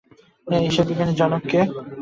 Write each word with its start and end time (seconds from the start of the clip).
হিসাববিজ্ঞানের 0.47 1.17
জনক 1.19 1.41
কে? 1.51 1.59